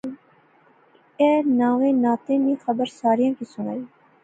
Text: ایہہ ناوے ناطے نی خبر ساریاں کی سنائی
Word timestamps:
ایہہ 1.19 1.45
ناوے 1.57 1.89
ناطے 2.03 2.35
نی 2.43 2.53
خبر 2.63 2.87
ساریاں 2.99 3.33
کی 3.37 3.45
سنائی 3.53 3.83